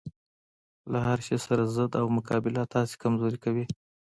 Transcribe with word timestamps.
له 0.91 0.99
هرشي 1.07 1.37
سره 1.45 1.63
ضد 1.75 1.91
او 2.01 2.05
مقابله 2.17 2.63
تاسې 2.73 2.95
کمزوري 3.03 3.37
کوي 3.45 3.65